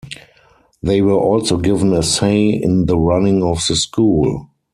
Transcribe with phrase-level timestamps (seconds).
[0.81, 4.49] They were also given a say in the running of the school.